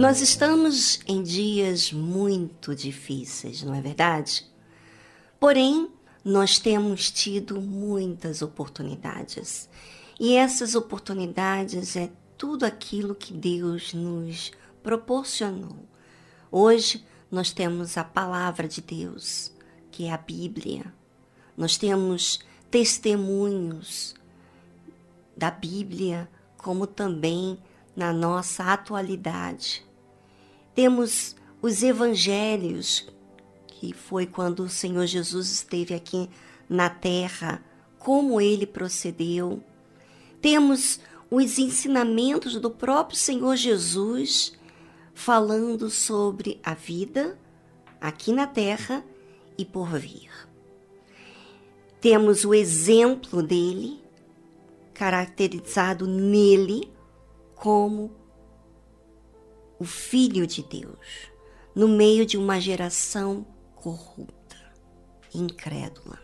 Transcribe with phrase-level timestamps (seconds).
[0.00, 4.46] Nós estamos em dias muito difíceis, não é verdade?
[5.38, 5.90] Porém,
[6.24, 9.68] nós temos tido muitas oportunidades.
[10.18, 14.52] E essas oportunidades é tudo aquilo que Deus nos
[14.82, 15.86] proporcionou.
[16.50, 19.52] Hoje nós temos a palavra de Deus,
[19.90, 20.94] que é a Bíblia.
[21.54, 24.14] Nós temos testemunhos
[25.36, 27.58] da Bíblia, como também
[27.94, 29.89] na nossa atualidade.
[30.80, 33.06] Temos os evangelhos,
[33.66, 36.30] que foi quando o Senhor Jesus esteve aqui
[36.70, 37.62] na terra,
[37.98, 39.62] como ele procedeu.
[40.40, 40.98] Temos
[41.30, 44.54] os ensinamentos do próprio Senhor Jesus
[45.12, 47.38] falando sobre a vida
[48.00, 49.04] aqui na terra
[49.58, 50.30] e por vir.
[52.00, 54.02] Temos o exemplo dele,
[54.94, 56.90] caracterizado nele
[57.54, 58.19] como
[59.80, 61.30] o Filho de Deus,
[61.74, 64.56] no meio de uma geração corrupta,
[65.34, 66.18] incrédula.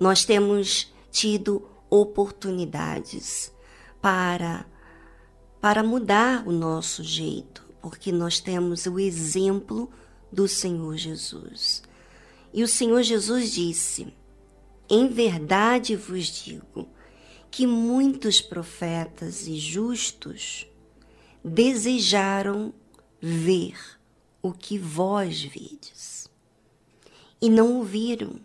[0.00, 3.52] Nós temos tido oportunidades
[4.02, 4.66] para
[5.60, 9.90] para mudar o nosso jeito, porque nós temos o exemplo
[10.32, 11.82] do Senhor Jesus.
[12.52, 14.12] E o Senhor Jesus disse:
[14.88, 16.88] Em verdade vos digo
[17.50, 20.69] que muitos profetas e justos
[21.44, 22.72] desejaram
[23.20, 23.76] ver
[24.42, 26.30] o que vós vedes,
[27.40, 28.40] e não ouviram,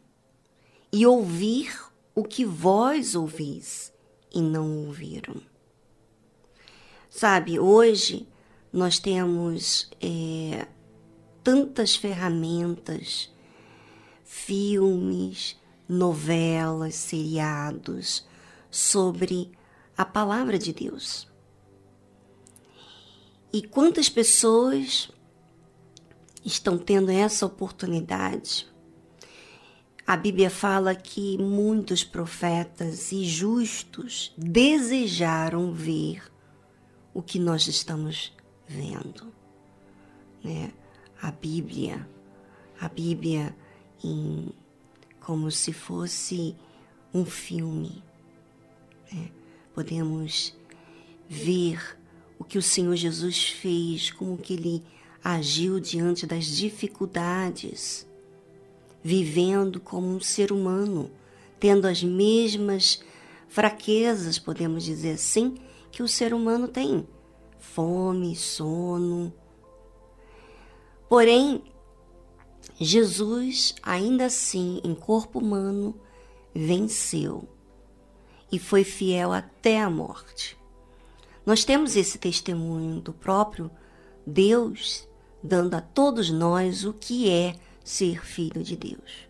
[0.91, 1.77] e ouvir
[2.13, 3.93] o que vós ouvis,
[4.33, 5.41] e não ouviram.
[7.09, 8.27] Sabe, hoje
[8.71, 10.67] nós temos é,
[11.43, 13.31] tantas ferramentas,
[14.25, 18.25] filmes, novelas, seriados
[18.69, 19.51] sobre
[19.97, 21.27] a palavra de Deus.
[23.51, 25.09] E quantas pessoas
[26.43, 28.67] estão tendo essa oportunidade?
[30.05, 36.21] A Bíblia fala que muitos profetas e justos desejaram ver
[37.11, 38.31] o que nós estamos
[38.67, 39.33] vendo.
[40.43, 40.71] Né?
[41.19, 42.07] A Bíblia,
[42.79, 43.55] a Bíblia
[44.03, 44.49] em,
[45.19, 46.55] como se fosse
[47.11, 48.03] um filme.
[49.11, 49.31] Né?
[49.73, 50.55] Podemos
[51.27, 51.97] ver
[52.37, 54.83] o que o Senhor Jesus fez, como que ele
[55.23, 58.07] agiu diante das dificuldades,
[59.03, 61.11] vivendo como um ser humano,
[61.59, 63.01] tendo as mesmas
[63.47, 65.55] fraquezas, podemos dizer assim,
[65.91, 67.07] que o ser humano tem:
[67.57, 69.33] fome, sono.
[71.07, 71.63] Porém,
[72.79, 75.99] Jesus, ainda assim, em corpo humano,
[76.53, 77.47] venceu
[78.51, 80.57] e foi fiel até a morte.
[81.45, 83.69] Nós temos esse testemunho do próprio
[84.25, 85.07] Deus
[85.43, 89.27] dando a todos nós o que é ser filho de Deus.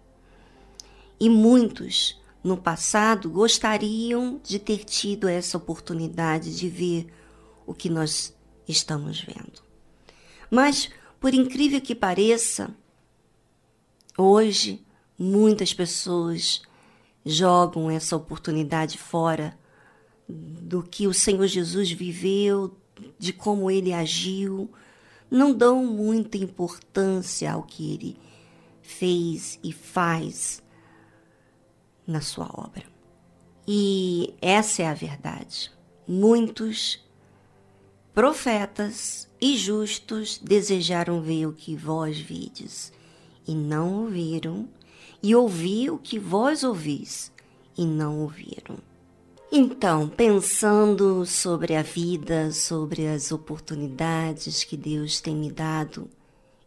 [1.19, 7.07] E muitos no passado gostariam de ter tido essa oportunidade de ver
[7.65, 8.33] o que nós
[8.67, 9.63] estamos vendo.
[10.49, 10.89] Mas,
[11.19, 12.69] por incrível que pareça,
[14.17, 14.85] hoje
[15.17, 16.61] muitas pessoas
[17.25, 19.57] jogam essa oportunidade fora
[20.27, 22.75] do que o Senhor Jesus viveu,
[23.17, 24.69] de como ele agiu,
[25.29, 28.17] não dão muita importância ao que ele
[28.81, 30.63] fez e faz
[32.07, 32.83] na sua obra.
[33.67, 35.71] E essa é a verdade.
[36.07, 37.03] Muitos
[38.13, 42.93] profetas e justos desejaram ver o que vós vides,
[43.47, 44.69] e não ouviram,
[45.21, 47.31] e ouvir o que vós ouvis,
[47.77, 48.77] e não ouviram.
[49.57, 56.09] Então, pensando sobre a vida, sobre as oportunidades que Deus tem me dado,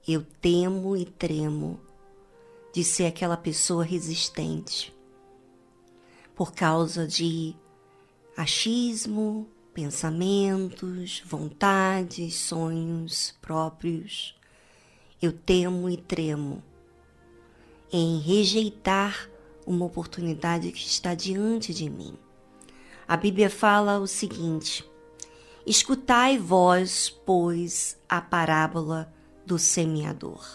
[0.09, 1.79] eu temo e tremo
[2.73, 4.91] de ser aquela pessoa resistente
[6.35, 7.55] por causa de
[8.35, 14.35] achismo, pensamentos, vontades, sonhos próprios.
[15.21, 16.63] Eu temo e tremo
[17.93, 19.29] em rejeitar
[19.67, 22.17] uma oportunidade que está diante de mim.
[23.09, 24.87] A Bíblia fala o seguinte:
[25.67, 29.11] Escutai vós, pois, a parábola
[29.47, 30.47] do semeador.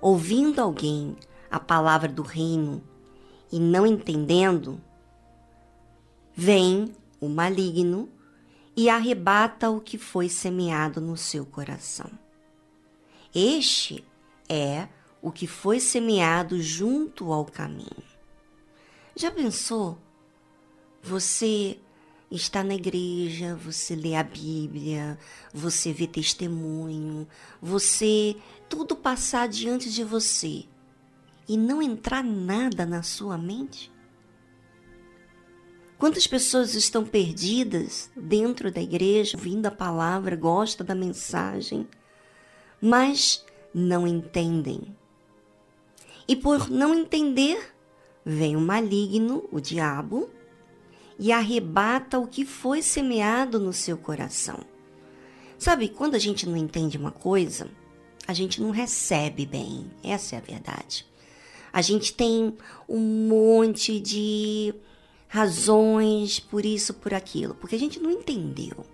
[0.00, 1.14] Ouvindo alguém
[1.50, 2.82] a palavra do reino
[3.52, 4.80] e não entendendo,
[6.34, 8.08] vem o maligno
[8.74, 12.10] e arrebata o que foi semeado no seu coração.
[13.34, 14.02] Este
[14.48, 14.88] é
[15.20, 18.02] o que foi semeado junto ao caminho.
[19.14, 19.98] Já pensou?
[21.04, 21.76] Você
[22.30, 25.18] está na igreja, você lê a Bíblia,
[25.52, 27.28] você vê testemunho,
[27.60, 28.34] você
[28.70, 30.64] tudo passar diante de você
[31.46, 33.92] e não entrar nada na sua mente?
[35.98, 41.86] Quantas pessoas estão perdidas dentro da igreja, ouvindo a palavra, gostam da mensagem,
[42.80, 44.96] mas não entendem.
[46.26, 47.74] E por não entender,
[48.24, 50.30] vem o maligno, o diabo,
[51.18, 54.60] e arrebata o que foi semeado no seu coração.
[55.58, 57.70] Sabe, quando a gente não entende uma coisa,
[58.26, 59.90] a gente não recebe bem.
[60.02, 61.06] Essa é a verdade.
[61.72, 62.56] A gente tem
[62.88, 64.74] um monte de
[65.28, 68.84] razões por isso, por aquilo, porque a gente não entendeu.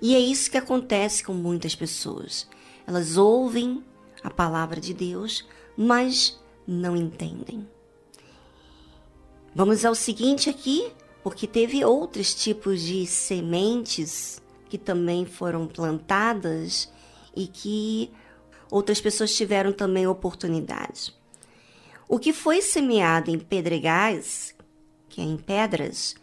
[0.00, 2.48] E é isso que acontece com muitas pessoas.
[2.86, 3.84] Elas ouvem
[4.22, 5.46] a palavra de Deus,
[5.76, 7.66] mas não entendem.
[9.56, 10.92] Vamos ao seguinte aqui,
[11.22, 14.38] porque teve outros tipos de sementes
[14.68, 16.92] que também foram plantadas
[17.34, 18.10] e que
[18.70, 21.16] outras pessoas tiveram também oportunidade.
[22.06, 24.54] O que foi semeado em pedregais,
[25.08, 26.14] que é em pedras,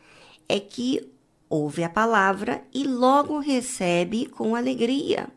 [0.47, 1.11] é que
[1.49, 5.27] ouve a palavra e logo recebe com alegria.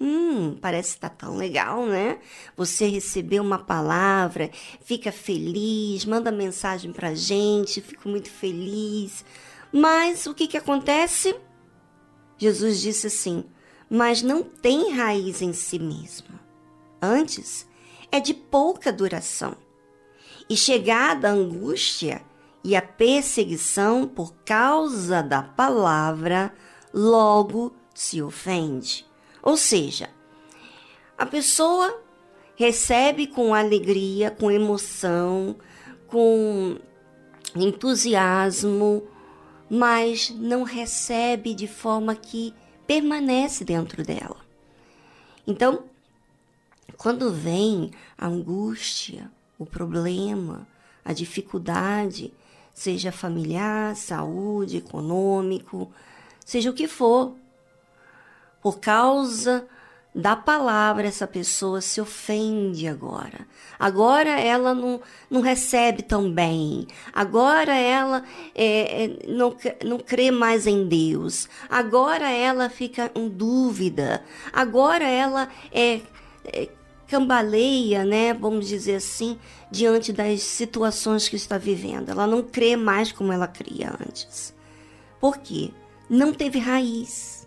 [0.00, 2.20] Hum, parece que tá tão legal, né?
[2.56, 4.48] Você recebeu uma palavra,
[4.80, 9.24] fica feliz, manda mensagem pra gente, fico muito feliz.
[9.72, 11.34] Mas o que que acontece?
[12.36, 13.44] Jesus disse assim:
[13.90, 16.38] "Mas não tem raiz em si mesmo.
[17.02, 17.66] Antes,
[18.12, 19.56] é de pouca duração.
[20.48, 22.22] E chegada a angústia
[22.62, 26.54] e a perseguição por causa da palavra,
[26.94, 29.07] logo se ofende."
[29.48, 30.10] Ou seja,
[31.16, 32.02] a pessoa
[32.54, 35.56] recebe com alegria, com emoção,
[36.06, 36.76] com
[37.56, 39.08] entusiasmo,
[39.70, 42.52] mas não recebe de forma que
[42.86, 44.36] permanece dentro dela.
[45.46, 45.84] Então,
[46.98, 50.68] quando vem a angústia, o problema,
[51.02, 52.34] a dificuldade,
[52.74, 55.90] seja familiar, saúde, econômico,
[56.44, 57.34] seja o que for,
[58.62, 59.66] por causa
[60.14, 63.46] da palavra, essa pessoa se ofende agora.
[63.78, 65.00] Agora ela não,
[65.30, 66.88] não recebe tão bem.
[67.12, 71.48] Agora ela é, é, não, não crê mais em Deus.
[71.70, 74.24] Agora ela fica em dúvida.
[74.52, 76.00] Agora ela é,
[76.46, 76.68] é
[77.06, 78.34] cambaleia, né?
[78.34, 79.38] Vamos dizer assim,
[79.70, 82.10] diante das situações que está vivendo.
[82.10, 84.52] Ela não crê mais como ela cria antes.
[85.20, 85.70] Por quê?
[86.10, 87.37] Não teve raiz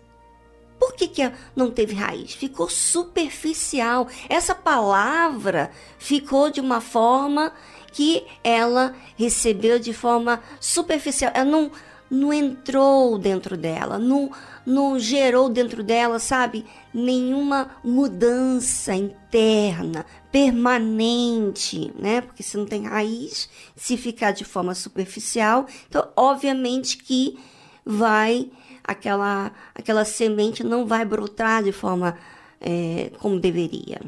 [0.82, 2.32] por que, que não teve raiz?
[2.34, 4.08] Ficou superficial.
[4.28, 7.52] Essa palavra ficou de uma forma
[7.92, 11.30] que ela recebeu de forma superficial.
[11.36, 11.70] Ela não,
[12.10, 14.32] não entrou dentro dela, não,
[14.66, 22.22] não gerou dentro dela, sabe, nenhuma mudança interna, permanente, né?
[22.22, 27.38] Porque se não tem raiz, se ficar de forma superficial, então obviamente que
[27.86, 28.50] vai
[28.84, 32.16] aquela, aquela semente não vai brotar de forma
[32.60, 34.00] é, como deveria.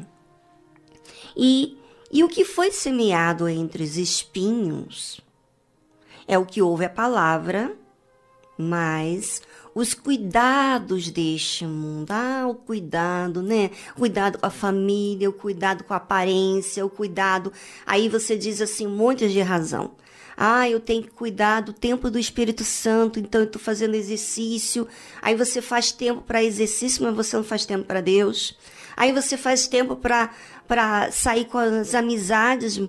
[1.35, 1.77] E,
[2.11, 5.21] e o que foi semeado entre os espinhos
[6.27, 7.75] é o que ouve a palavra,
[8.57, 9.41] mas
[9.73, 12.11] os cuidados deste mundo.
[12.11, 13.71] Ah, o cuidado, né?
[13.95, 17.51] Cuidado com a família, o cuidado com a aparência, o cuidado.
[17.85, 19.91] Aí você diz assim, um monte de razão.
[20.37, 24.87] Ah, eu tenho que cuidar do tempo do Espírito Santo, então eu estou fazendo exercício.
[25.21, 28.57] Aí você faz tempo para exercício, mas você não faz tempo para Deus.
[28.97, 32.79] Aí você faz tempo para sair com as amizades,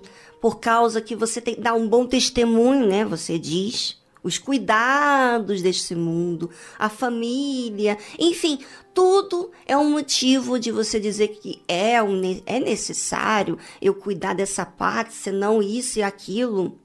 [0.41, 3.05] por causa que você tem que dar um bom testemunho, né?
[3.05, 3.97] Você diz.
[4.23, 8.59] Os cuidados deste mundo, a família, enfim,
[8.93, 14.65] tudo é um motivo de você dizer que é, um, é necessário eu cuidar dessa
[14.65, 16.77] parte, senão isso e aquilo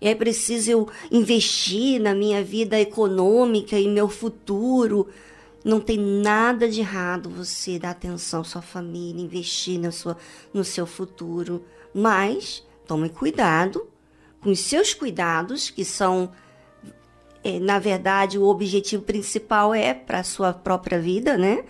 [0.00, 5.08] é preciso eu investir na minha vida econômica e meu futuro.
[5.62, 10.16] Não tem nada de errado você dar atenção à sua família, investir na sua,
[10.54, 11.62] no seu futuro.
[11.92, 13.86] Mas tome cuidado
[14.40, 16.32] com os seus cuidados, que são,
[17.44, 21.62] é, na verdade, o objetivo principal é para a sua própria vida, né?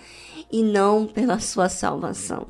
[0.52, 2.46] E não pela sua salvação.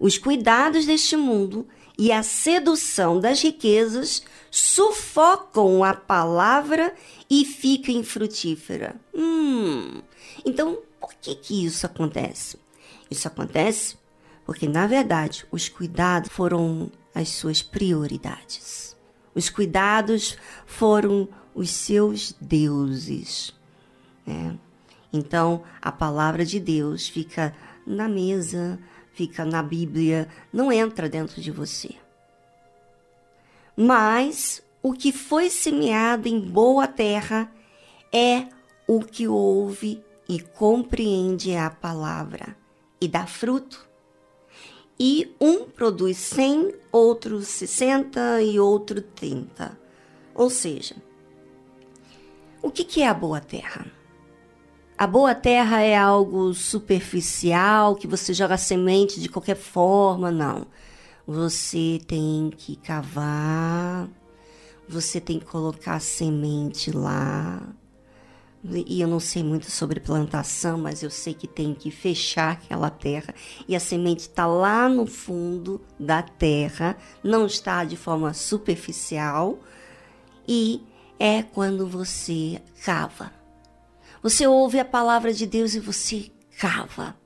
[0.00, 1.66] Os cuidados deste mundo
[1.98, 6.94] e a sedução das riquezas sufocam a palavra
[7.28, 8.96] e fica infrutífera.
[9.14, 10.02] Hum,
[10.44, 12.58] então por que, que isso acontece?
[13.10, 13.96] Isso acontece
[14.44, 18.96] porque, na verdade, os cuidados foram as suas prioridades.
[19.34, 23.52] Os cuidados foram os seus deuses.
[24.24, 24.56] Né?
[25.12, 28.78] Então, a palavra de Deus fica na mesa,
[29.16, 31.94] fica na Bíblia, não entra dentro de você.
[33.74, 37.50] Mas o que foi semeado em boa terra
[38.12, 38.46] é
[38.86, 42.54] o que ouve e compreende a palavra
[43.00, 43.88] e dá fruto.
[45.00, 49.78] E um produz 100, outro 60 e outro 30.
[50.34, 50.96] Ou seja,
[52.62, 53.95] o que é a boa terra?
[54.98, 60.66] A boa terra é algo superficial, que você joga semente de qualquer forma, não.
[61.26, 64.08] Você tem que cavar,
[64.88, 67.62] você tem que colocar semente lá.
[68.64, 72.88] E eu não sei muito sobre plantação, mas eu sei que tem que fechar aquela
[72.88, 73.34] terra
[73.68, 79.58] e a semente está lá no fundo da terra, não está de forma superficial.
[80.48, 80.82] E
[81.18, 83.35] é quando você cava.
[84.22, 87.16] Você ouve a palavra de Deus e você cava.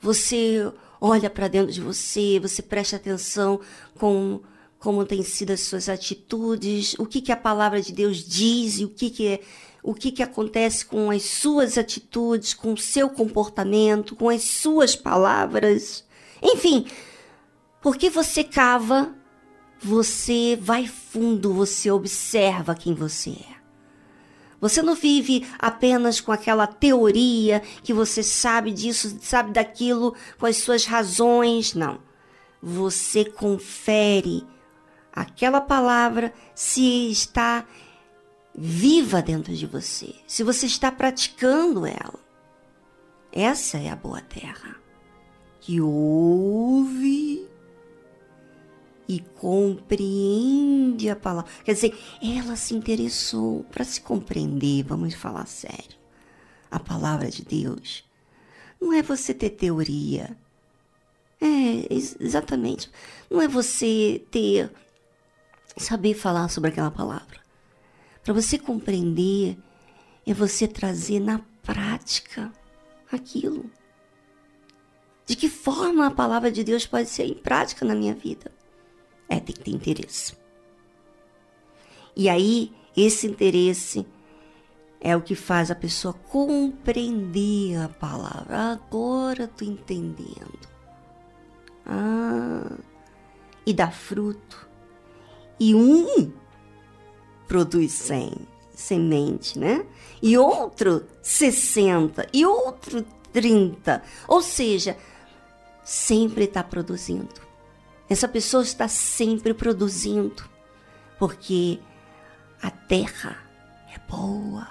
[0.00, 3.60] Você olha para dentro de você, você presta atenção
[3.98, 4.40] com
[4.78, 8.84] como têm sido as suas atitudes, o que, que a palavra de Deus diz e
[8.84, 9.40] o que, que é,
[9.80, 14.96] o que, que acontece com as suas atitudes, com o seu comportamento, com as suas
[14.96, 16.04] palavras.
[16.42, 16.86] Enfim,
[17.80, 19.14] porque você cava,
[19.80, 23.61] você vai fundo, você observa quem você é.
[24.62, 30.58] Você não vive apenas com aquela teoria que você sabe disso, sabe daquilo, com as
[30.58, 31.74] suas razões.
[31.74, 31.98] Não.
[32.62, 34.46] Você confere
[35.12, 37.66] aquela palavra se está
[38.54, 42.20] viva dentro de você, se você está praticando ela.
[43.32, 44.76] Essa é a boa terra
[45.60, 47.48] que ouve
[49.12, 51.50] e compreende a palavra.
[51.64, 56.00] Quer dizer, ela se interessou para se compreender, vamos falar sério.
[56.70, 58.04] A palavra de Deus
[58.80, 60.34] não é você ter teoria.
[61.38, 62.90] É, exatamente.
[63.30, 64.72] Não é você ter
[65.76, 67.40] saber falar sobre aquela palavra.
[68.24, 69.58] Para você compreender,
[70.26, 72.50] é você trazer na prática
[73.10, 73.70] aquilo.
[75.26, 78.50] De que forma a palavra de Deus pode ser em prática na minha vida?
[79.32, 80.34] É, tem que ter interesse.
[82.14, 84.06] E aí, esse interesse
[85.00, 88.72] é o que faz a pessoa compreender a palavra.
[88.72, 90.68] Agora tô entendendo.
[91.86, 92.76] Ah,
[93.64, 94.68] e dá fruto.
[95.58, 96.30] E um
[97.48, 98.32] produz 100
[98.74, 99.86] semente, né?
[100.20, 104.02] E outro 60 e outro 30.
[104.28, 104.94] Ou seja,
[105.82, 107.51] sempre está produzindo.
[108.12, 110.44] Essa pessoa está sempre produzindo,
[111.18, 111.80] porque
[112.60, 113.38] a terra
[113.90, 114.68] é boa,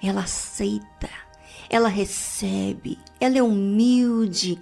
[0.00, 1.10] ela aceita,
[1.68, 4.60] ela recebe, ela é humilde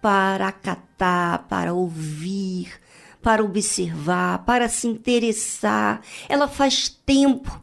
[0.00, 2.80] para acatar, para ouvir,
[3.20, 6.02] para observar, para se interessar.
[6.28, 7.60] Ela faz tempo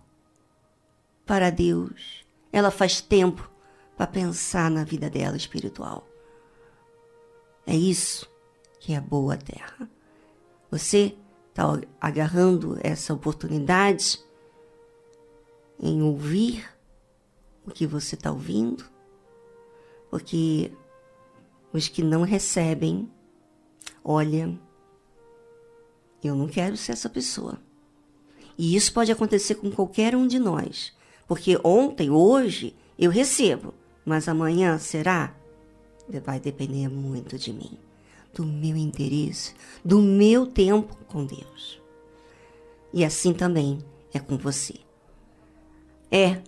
[1.26, 3.50] para Deus, ela faz tempo
[3.96, 6.06] para pensar na vida dela espiritual.
[7.66, 8.30] É isso
[8.80, 9.90] que é boa terra.
[10.70, 11.16] Você
[11.50, 14.20] está agarrando essa oportunidade
[15.80, 16.68] em ouvir
[17.66, 18.86] o que você está ouvindo,
[20.10, 20.72] porque
[21.74, 23.12] os que não recebem,
[24.04, 24.58] olha,
[26.24, 27.60] eu não quero ser essa pessoa.
[28.58, 30.94] E isso pode acontecer com qualquer um de nós,
[31.28, 33.74] porque ontem, hoje, eu recebo,
[34.06, 35.36] mas amanhã será?
[36.24, 37.78] Vai depender muito de mim
[38.34, 39.54] do meu interesse,
[39.84, 41.82] do meu tempo com Deus.
[42.94, 43.80] E assim também
[44.14, 44.76] é com você.
[46.12, 46.42] É,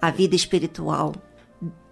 [0.00, 1.14] a vida espiritual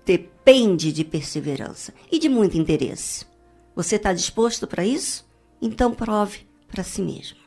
[0.04, 3.26] depende de perseverança e de muito interesse.
[3.74, 5.26] Você está disposto para isso?
[5.60, 7.45] Então prove para si mesmo.